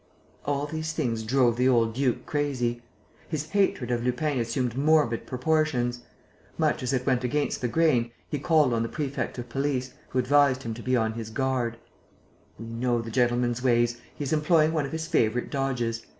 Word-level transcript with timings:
All 0.45 0.65
these 0.65 0.93
things 0.93 1.21
drove 1.21 1.57
the 1.57 1.69
old 1.69 1.93
duke 1.93 2.25
crazy. 2.25 2.81
His 3.29 3.51
hatred 3.51 3.91
of 3.91 4.01
Lupin 4.03 4.39
assumed 4.39 4.75
morbid 4.75 5.27
proportions. 5.27 6.01
Much 6.57 6.81
as 6.81 6.91
it 6.91 7.05
went 7.05 7.23
against 7.23 7.61
the 7.61 7.67
grain, 7.67 8.09
he 8.27 8.39
called 8.39 8.73
on 8.73 8.81
the 8.81 8.89
prefect 8.89 9.37
of 9.37 9.47
police, 9.47 9.93
who 10.09 10.17
advised 10.17 10.63
him 10.63 10.73
to 10.73 10.81
be 10.81 10.95
on 10.95 11.13
his 11.13 11.29
guard: 11.29 11.77
"We 12.57 12.65
know 12.65 12.99
the 12.99 13.11
gentleman's 13.11 13.61
ways; 13.63 14.01
he 14.15 14.23
is 14.23 14.33
employing 14.33 14.73
one 14.73 14.87
of 14.87 14.91
his 14.91 15.05
favourite 15.05 15.51
dodges. 15.51 16.03